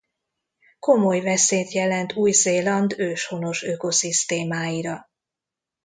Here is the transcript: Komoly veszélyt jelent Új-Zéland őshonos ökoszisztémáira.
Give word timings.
Komoly 0.79 1.19
veszélyt 1.21 1.71
jelent 1.71 2.13
Új-Zéland 2.13 2.93
őshonos 2.97 3.63
ökoszisztémáira. 3.63 5.09